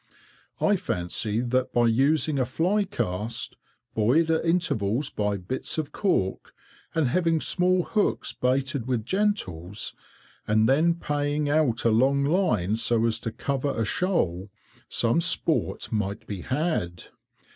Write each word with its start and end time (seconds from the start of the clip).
I 0.59 0.77
fancy 0.77 1.41
that 1.41 1.71
by 1.73 1.85
using 1.85 2.39
a 2.39 2.45
fly 2.45 2.85
cast, 2.85 3.55
buoyed 3.93 4.31
at 4.31 4.43
intervals 4.43 5.11
by 5.11 5.37
bits 5.37 5.77
of 5.77 5.91
cork, 5.91 6.55
and 6.95 7.09
having 7.09 7.39
small 7.39 7.83
hooks 7.83 8.33
baited 8.33 8.87
with 8.87 9.05
gentles, 9.05 9.93
and 10.47 10.67
then 10.67 10.95
paying 10.95 11.49
out 11.51 11.85
a 11.85 11.91
long 11.91 12.23
line 12.25 12.77
so 12.77 13.05
as 13.05 13.19
to 13.19 13.31
cover 13.31 13.79
a 13.79 13.85
shoal, 13.85 14.49
some 14.89 15.21
sport 15.21 15.91
might 15.91 16.25
be 16.25 16.41
had. 16.41 17.03